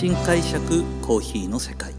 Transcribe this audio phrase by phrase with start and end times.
[0.00, 1.92] 新解釈コーヒーの世界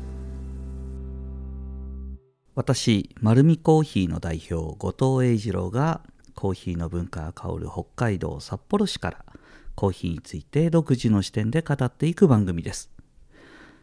[2.55, 6.01] 私丸見コーヒーの代表後藤英二郎が
[6.33, 9.26] コーヒーの文化が香る北海道札幌市から
[9.76, 12.90] コーヒーについて独自の視点で語っていく番組です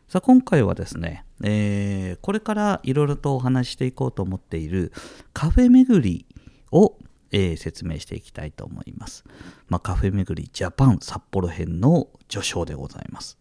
[0.08, 4.92] さあ今回はですね、えー、これからいろいろとお話していこうと思っている
[5.32, 6.26] カフェ巡り
[6.72, 6.96] を
[7.30, 9.22] えー、説明していきたいと思います。
[9.68, 13.36] まあ、カフェ巡りジャパン札幌編の序章でございます。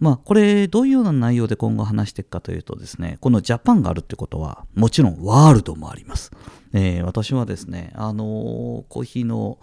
[0.00, 6.32] まあ、これどういうような内容で今後話していくかというとですね、このジャパンがあるってことは、もちろんワールドもあります。
[6.72, 9.58] えー、私はですね、あのー、コーヒーの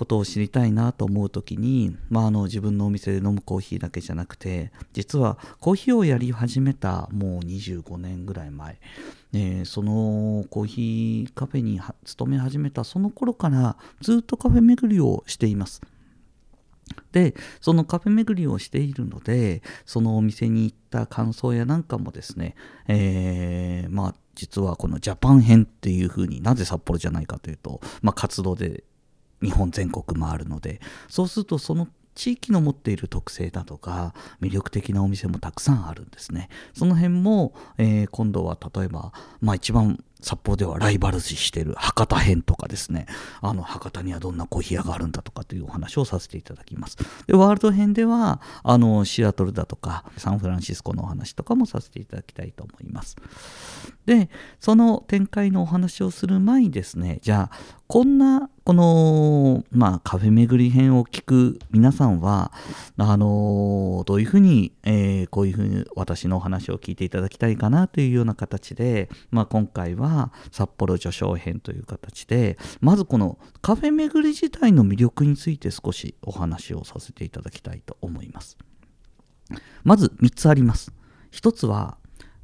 [0.00, 8.78] ことを知りたいなと思う時に、まあ、あの自分のお店で飲むコーヒーだけじゃなくて実はコーヒーをやり始めたもう25年ぐらい前、
[9.34, 15.82] えー、そのコーヒーカフェに勤め始めたその頃からずっとカフェ巡りをしています。
[17.12, 22.54] でそのカフェ巡りをしているのでそのお店に行った感想やなんかもですね、
[22.88, 28.84] えー、まあ実はこのジャパン編っていうふうになぜ札幌じゃないかというと、まあ、活動で
[29.42, 36.48] 日本全国回るのでそうするとその地域の持っている特性だとか魅力的なお店もたくさんあるんですね。
[36.74, 43.06] その辺も、えー、今度は例えばまあ一番札幌ではライバル視してる博多編とかですね、
[43.40, 46.96] あの博多にはどんなコーヒー屋があるんだとかというお話をさせていただきます。
[47.26, 53.16] で、ワールド編では、あのシアトルだとかサンフランシスコのお話とかもさせていただきたいと思います。
[54.06, 62.52] で、その展開のお話をする前にですね、じゃあ、こんな、この、まあ、カフェ巡り編を聞く皆さんは、
[62.96, 70.09] あの、どういうふうに、えー、こういうふうに私のお話を聞いていただきたいかなというような形で、まあ、今回は、
[70.50, 78.56] 札幌序章編という形でまずこのカフェ巡り自体の魅力について少しお話をさせていただきたいと思います。
[79.82, 80.92] まず3つあります。
[81.32, 81.98] 1つは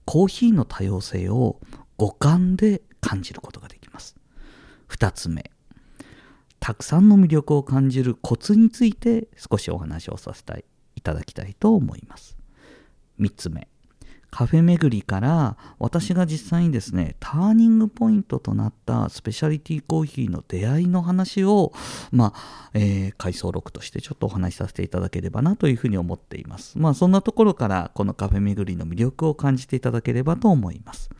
[0.04, 1.60] コーヒーの多様性を
[1.96, 4.16] 五感で感じることができます。
[4.88, 5.50] 2つ目
[6.60, 10.64] たくさんの魅力を感じるコツについて少しお話をさせたい
[10.96, 12.36] いただきたいと思います。
[13.20, 13.68] 3つ目
[14.30, 21.72] カフェ巡りから私が実際にですねターニングポイントとなったスペシャリティコーヒーの出会いの話を
[22.12, 26.78] まあ、えー、回想録としてちょっとお話しさせていただければなというふうに思っています。
[26.78, 31.10] まあそんなところからこのカフェ巡りの魅力を感じていただければと思います。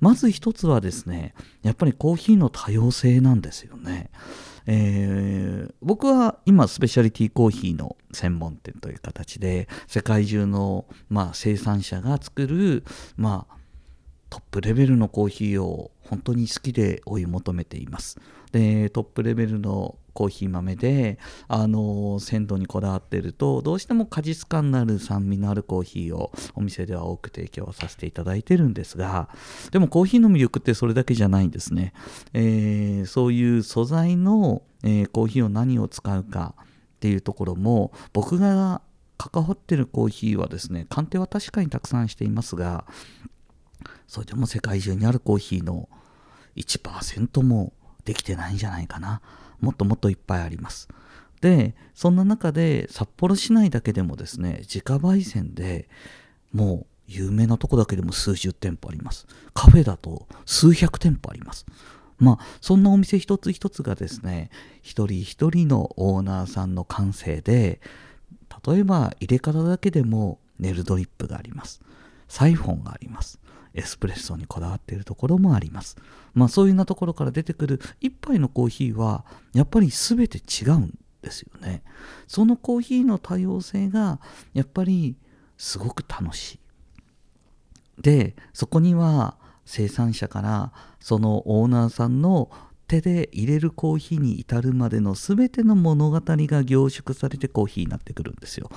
[0.00, 4.10] まず一つはですねやっぱりコーヒーの多様性なんですよね。
[4.70, 12.84] えー、僕は今スペシャリティコーヒーの専門店という形で世界中の、まあ、生産者が作る、
[13.16, 13.57] まあ、
[14.30, 18.18] トップレベルのコーヒーを本当に好きで追い求めています。
[18.52, 29.28] でトップレベルのコーヒー豆であの鮮度にこだわってるとどうしても果実感のある酸味のあるコーヒーをお店では多く提供させていただいてるんですが
[29.70, 31.92] でもコーヒーの魅力ってそれだけじゃないんですね、
[32.32, 36.64] えー、そういう素材の、えー、コーヒーを何を使うかっ
[36.98, 38.82] ていうところも僕が
[39.18, 42.84] 関わってるコーヒーはですね鑑定は確かにたくさんしていますが
[44.08, 45.88] それでも世界中にあるコーヒーの
[46.56, 47.72] 1%も
[48.04, 49.20] できてないんじゃないかな。
[49.60, 50.88] もっともっといっぱいあります。
[51.40, 55.88] でそんな中で札幌市内だけでもですね自家焙煎で
[56.52, 59.26] もう有名なとこだけでも数十店舗あります。
[59.54, 61.66] カフェだと数百店舗あります。
[62.18, 64.50] まあそんなお店一つ一つがですね
[64.82, 67.80] 一人一人のオーナーさんの感性で
[68.66, 71.80] 例えば入れ方だけでもネルドリップがあります。
[72.26, 73.38] サイフォンがあります。
[73.74, 75.96] エスプレッソにこだわっているところもあります。
[76.34, 79.24] まあそういうようなところから出てくる一杯のコーヒーは
[79.54, 81.82] やっぱり全て違うんですよね。
[82.26, 84.20] そのコーヒーの多様性が
[84.54, 85.16] やっぱり
[85.56, 86.58] すごく楽しい。
[88.00, 92.50] で、そこには生産者からそのオーナーさんの
[92.86, 98.70] 手で入れるコーヒーに至るまでの全ての物語が凝縮されてコーヒーになってくるんですよ。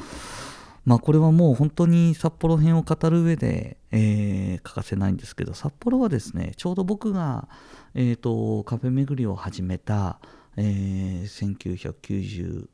[0.83, 7.47] まあこれはもう本当に札幌編を語る上で、えー、欠かせないんですけど札幌はですねちょうど僕が、
[7.93, 10.19] えーと、カフェ巡りを始めた、
[10.57, 12.67] えー、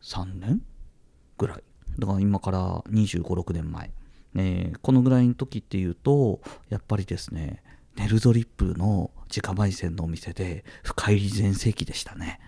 [0.00, 0.62] 1993年
[1.38, 1.62] ぐらい
[1.98, 3.90] だから今から2 5 6年前、
[4.36, 7.62] えー、このぐらいの時っていうとやっぱりですね
[7.96, 12.38] ネルドリップの自家焙煎のお店で深入り全盛期でしたね。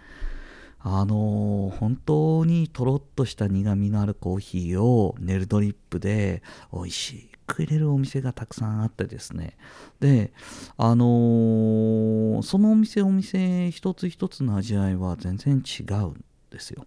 [0.86, 6.42] あのー、本当にとろっとした苦みのあるコーヒーをネルドリップで
[6.74, 9.56] 美味しいくれるお店がたくさんあってですね。
[10.00, 10.32] で
[10.76, 16.86] あのー、そのお店お店一つ一つの味わいは全然違うんですよ。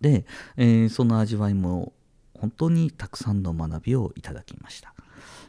[0.00, 1.92] で、えー、その味わいも
[2.34, 4.94] 本当にたくさんの学びをいただきました。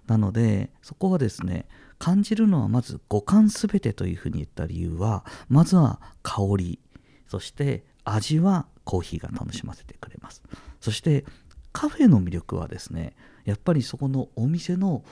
[0.07, 1.65] なのでそこはですね
[1.99, 6.79] 感じるのはまず五感すべてというふうに言った理由はまずは香り
[7.27, 10.41] そして味はコーヒーが楽しませてくれます。
[10.79, 11.25] そして
[11.73, 13.13] カフェの魅力はですね
[13.47, 15.05] やっぱりそこのお店の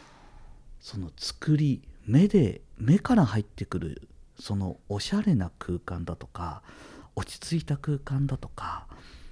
[0.81, 6.61] その作り目で目から入ってくるそのおしゃれな空間だとか
[7.15, 8.87] 落ち着いた空間だとか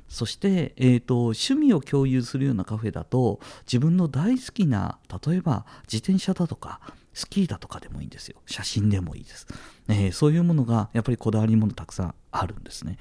[0.08, 6.80] そして、えーと、趣味を共有するようなカフェだと自分の大好きな例えば自転車だとか
[7.14, 8.38] スキーだとかでもいいんですよ。
[8.46, 9.48] 写真でもいいです、
[9.90, 12.98] えー、そういうものがやっぱりこだわりものたくさんあるんですね。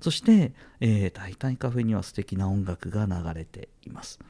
[0.00, 4.20] そして、えー、大体カフェには素敵な音楽が流れています。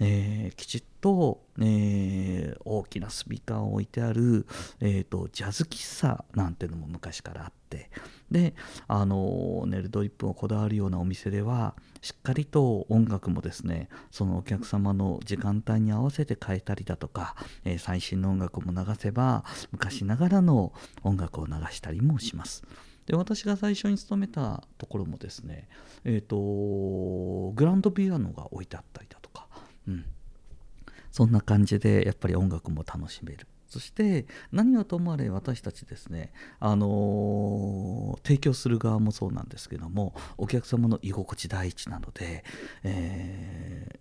[0.00, 4.46] えー、きちっと、えー、大きなスピーカーを置いてある、
[4.80, 7.90] えーと、ジャズ喫茶なんてのも昔からあって
[8.30, 8.54] で
[8.88, 22.64] あのネルドリップをこだわるようなお店ではしっかりと音楽もですねそのお客様の時間帯に合わせて変えたりだとか、えー、最新の音楽も流せば昔ながらの音楽を流したりもします。
[23.06, 25.68] で私が最初に勤めたところもですね、
[26.04, 29.23] えーとグランドピアノが置いてあったりだとか
[29.88, 30.04] うん、
[31.10, 33.46] そんな感じでやっぱり音楽も楽しめる。
[33.74, 42.44] そして何はともあれ私たちですね、あのー、提供する側もそうなんですけどもお客様の居心地第一なので、
[42.84, 43.98] えー、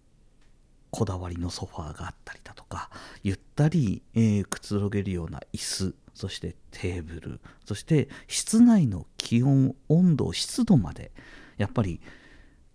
[0.91, 2.91] こだわりのソファーがあったりだとか
[3.23, 11.11] ゆったり、えー、くつろげるような椅子そしてテーブルそして室内の気温温度湿度まで
[11.57, 11.99] やっぱり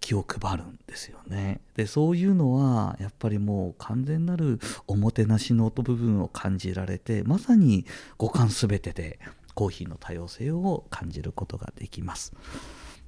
[0.00, 1.60] 気を配るんですよね。
[1.74, 7.84] でそういうのはやっぱりもう完全なるおもてなしの音部分を感じられてまさに
[8.16, 9.18] 五感全てで
[9.54, 12.32] コーヒーの多様性を感じることができます。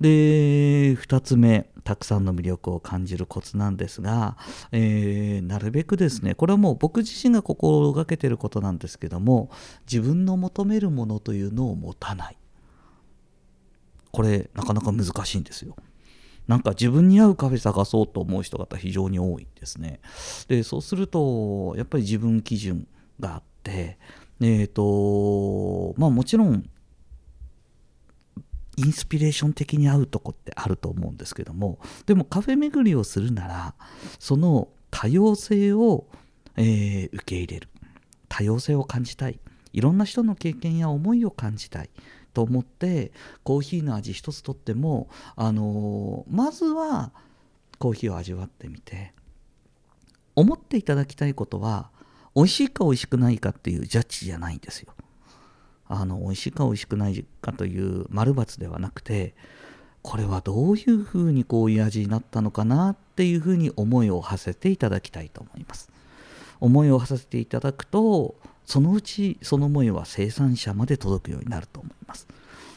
[0.00, 4.38] で2つ目たくさんの魅力を感じるコツなんですが、
[4.72, 9.50] えー、なるべくですねこれはもう僕自身が心がけてることなんですけども
[9.90, 12.38] 自分の求めるものというのを持たない
[14.10, 15.76] これなかなか難しいんですよ。
[16.50, 20.00] なんか自分に合うカフェ探そうと思う人方非常に多いですね。
[20.48, 22.88] でそうするとやっぱり自分基準
[23.20, 23.98] があって
[24.40, 26.68] えっ、ー、とまあもちろん
[28.76, 33.74] インスピレーション的に合うとこってあると思うんですけどもでもカフェ巡りをするなら
[34.18, 36.08] その多様性を、
[36.56, 37.68] えー、受け入れる。
[38.28, 39.38] 多様性を感じたい。
[39.72, 41.90] いろんな人の経験や思いを感じたい。
[42.32, 43.12] と思って
[43.42, 47.12] コーヒーの味一つとっても、あのー、まずは
[47.78, 49.12] コーヒーを味わってみて
[50.36, 51.90] 思っていただきたいことは
[52.34, 54.94] 美味しいか美味しくないかっていうジャッジじゃないんですよ。
[55.88, 59.34] あの美味しいか美味しくないかという丸×ではなくて
[60.02, 65.90] これはどういうふうにこういう味になったのかなっていうふうに思いを馳せていただきたいと思います。
[66.60, 68.36] 思いを馳せていただくと
[68.70, 72.28] そのうちその思いは生産者まで届くようになると思います。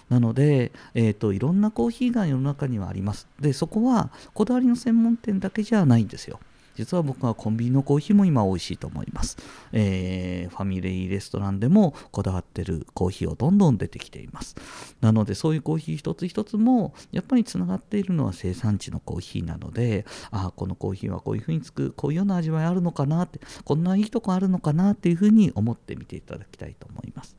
[0.09, 3.27] なので、えーと、いろんなコーヒーが世の中にはあります。
[3.39, 6.39] で、そこはこだわりの専門店だけじゃないんですよ。
[6.75, 9.37] 実は僕はコンビニのコーヒーも今美味しいと思います。
[9.71, 14.55] えー、ファミリーレストランでもこだわってるコーヒーをどんどん出てきています。
[15.01, 27.35] なのでそういうコーヒー一つ一つもやっぱりつながっているのは生産地のコーヒーなので、ああ、このコーヒーはこういうふうにつく、こういうような味わいあるのかなって、こんないいとこあるのかなっていうふうに思ってみていただきたいと思います。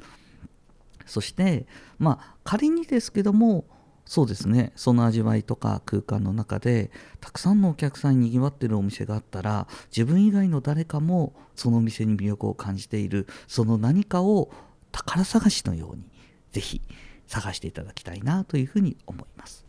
[1.06, 1.66] そして、
[1.98, 3.64] まあ仮にですけども、
[4.06, 14.50] そうですねその味わいとか空間の中でたくさんのお客さんにぎわってるお店があったら自分以外の誰かもそのお店に魅力を感じているその何かを
[14.92, 16.04] 宝探しのように
[16.52, 16.82] ぜひ
[17.26, 19.64] 探していただきたいなというふうに思います。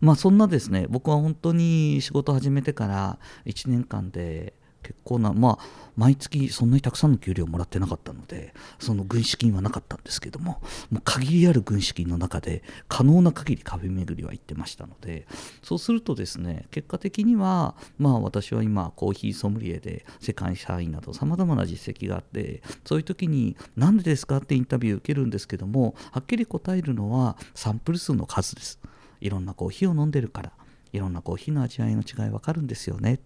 [0.00, 15.26] まあそんなですね僕は本当に仕事始めてから1年間で結構なまあ毎月そんなにたくさんの給料もらってなかったのでその軍資金はなかったんですけどももう限りある軍資金の中で可能な限りカフェ巡りは行ってましたので
[15.62, 28.78] そうするとですね結果的にはまあ私は今コーヒーソムリエで世界社員などさまざまな実績があってそういう時に何でですかってインタビュー受けるんですけどもはっきり答えるのはサンプル数の数です。
[29.20, 30.52] いろんなコーヒーを飲んでるから
[30.92, 33.20] いろんなコーヒーの味わいの違い分かるんですよね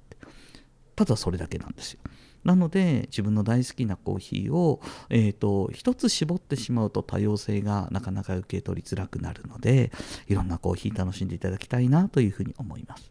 [1.00, 2.00] ただそれだけなんですよ。
[2.44, 9.92] なので自分の大好きなコーヒーを、えーと、一つ絞ってしまうと多様性がなかなか受け取りづらくなるので
[10.28, 13.10] いろんなコーヒー楽しんでいただきたいなというふうに思います。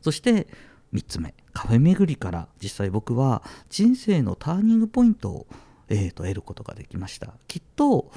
[0.00, 0.46] そして
[0.94, 5.46] 3つ目カフェ巡りから実際僕は人生のターニングポイントを、
[5.90, 7.34] えーと、得ることができました。
[7.48, 8.12] きっと,、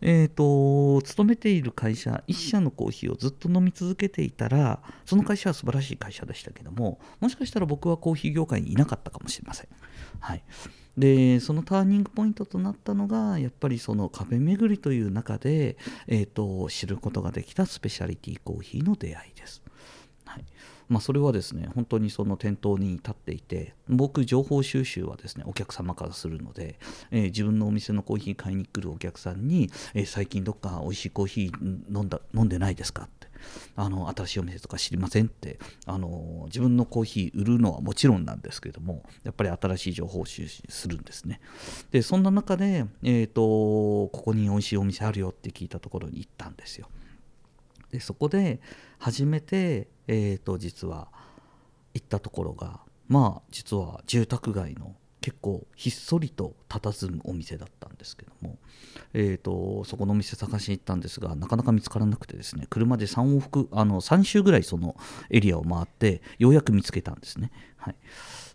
[0.00, 9.68] えーと、勤めている会社1社のコーヒーをずっと飲み続けていたらその会社は素晴らしい会社でしたけどももしかしたら僕はコーヒー業界にいなかったかもしれません、
[10.20, 10.44] はい、
[10.96, 19.62] でそのターニングポイントとなったのがやっぱりそのカフェ巡りという中で、えーと知ることができたスペシャリティコーヒーの出会いです。
[20.24, 20.44] はい。
[20.88, 26.78] まあ、それはですね本当にその店頭に立っていて僕情報収集はですねお客様からするので、
[27.10, 33.26] えー、自分のお店のコーヒー買いに来るお客さんに、えー、最近どっか美味しいコーヒー飲んだ飲んでないですかって
[33.76, 41.40] あの新しいお店とか知りませんってあの自分のコーヒー売るのはもちろんなんですけどもやっぱり新しい情報収集するんですね。
[41.90, 46.88] でそんな中で、えーとここに美味しいお店あるよって聞いたところに行ったんですよ。
[47.96, 48.60] でそこで
[48.98, 51.08] 初めて、えーと、実は
[51.94, 58.58] 行ったところがまあ実は住宅街の結構ひっそりと佇むお店だったんですけども、
[59.14, 64.94] えーと、そこのお店探しに行ったんですがなかなか見つからなくてですね車で3往復あの3周ぐらいその
[65.30, 67.50] エリアを回ってようやく見つけたんですね。
[67.78, 67.96] はい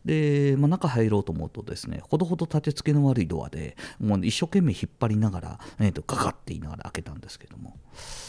[0.05, 7.77] で、まあ、中入ろうと思うとですねほどほど立て付けの悪いドアでもう一生懸命引っ張りながら、えーと、ガガって言いながら開けたんですけども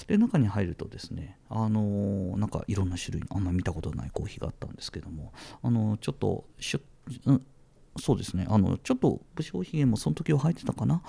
[0.07, 5.33] で中に入るとですねあのー、なんかいろんな種類のあんまり見たことないコーヒーがあったんですけども
[5.63, 6.83] あのー、ちょっとシュッ、
[7.27, 7.47] うん
[7.99, 11.03] そうですねあのちょっと武将髭もその時は入ってたかな？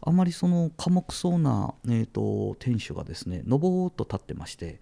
[0.00, 4.80] あまりその寡黙そうな、えーと、店主がですねのぼーっと立ってまして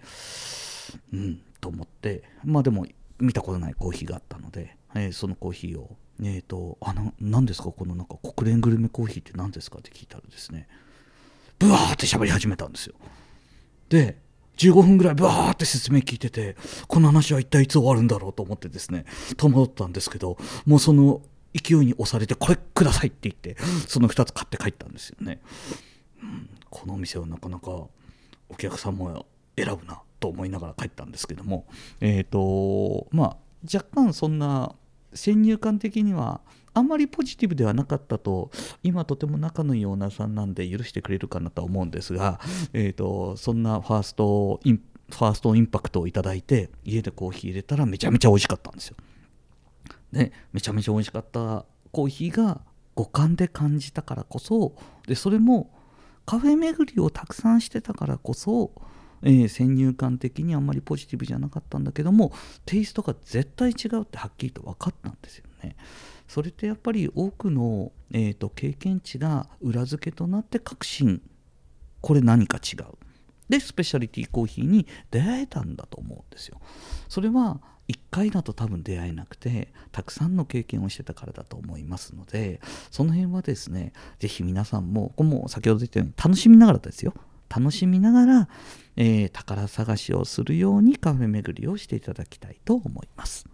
[1.13, 2.87] うんと思ってまあでも
[3.19, 7.73] 見たことないコーヒーがあったのでえー、そのコーヒーを、えーと、あな何ですか？
[7.73, 9.79] このなんか国連グルメコーヒーって何ですか？
[9.79, 10.69] って聞いたらですね
[11.59, 12.95] ブワーって喋り始めたんですよ。
[13.91, 14.17] で
[14.57, 16.57] 15分ぐらいブワーって説明聞いてて
[16.87, 19.05] この話は一体いつ終わるんだろうと思ってですね
[19.37, 21.23] 戸惑ったんですけどもうその
[21.55, 23.57] 勢いに押されてこれくださいって言って
[23.89, 25.41] その2つ買って帰ったんですよね、
[26.23, 27.91] うん、このお店はなかなかお
[28.57, 31.67] 客さんも選ぶなと思いながら帰ったんですけども
[32.01, 34.75] えっ、ー、とまあ若干そんな
[35.15, 36.41] 先入観的には
[36.73, 38.51] あんまりポジティブではなかったと
[38.83, 42.41] 今とても仲のいいオーナーさんなんで許してくれるかなと思うんですが、
[42.73, 48.97] えーと、そんなファーストインファーストインパクトをいただいて家でコーヒー入れたらめちゃめちゃ美味しかったんですよ。
[50.13, 52.61] でめちゃめちゃ美味しかったコーヒーが
[52.95, 54.75] 五感で感じたからこそ
[55.07, 55.73] でそれも
[56.27, 58.71] カフェ巡りをたくさんしてたからこそ
[59.23, 62.33] えー、先入観的にあんまりポジティブじゃなかったんだけども
[62.65, 65.77] テイストが絶対違うってはっきりと分かったんですよね。
[66.27, 71.21] それってやっぱり多くの、えーと、経験値が裏付けとなって確信
[72.01, 72.85] これ何か違う。
[73.49, 76.61] でスペシャリティコーヒーに出会えたんだと思うんですよ。
[77.09, 77.61] それは
[77.91, 82.61] 1回だと多分出会えなくてたくさんの経験をしてたからだと思いますので
[82.91, 87.15] その辺はですね是非皆さんもこれも先ほど言ったように楽しみながらですよ
[87.55, 88.49] 楽しみながら、
[88.97, 93.47] えー、宝探しをするようにカフェ巡りをしていただきたいと思います。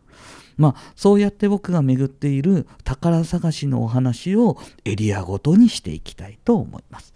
[0.57, 7.13] まあ、そうやって僕が巡っている宝探しのお話をエリアごとにしていきたいと思います。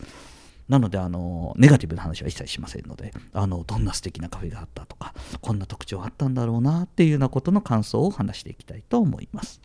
[0.68, 9.60] なので、あの、ネガティブな話は一切しませんので、あの、どんな素敵なカフェがあったとか、こんな特徴あったんだろうなっていうようなことの感想を話していきたいと思います。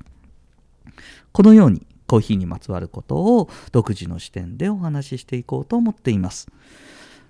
[1.32, 6.48] このように、コーヒーにまつわることを独自の視点でお話ししていこうと思っています。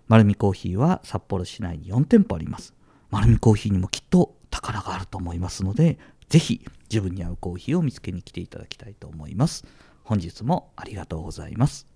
[0.08, 2.74] 丸見コーヒーは札幌市内に4店舗あります。
[3.10, 5.98] 丸見コーヒーにもきっと宝があると思いますので、
[6.30, 9.66] ぜひ自分に合うコーヒーを見つけに来ていただきたいと思います。
[10.04, 11.88] 本日もありがとうございます。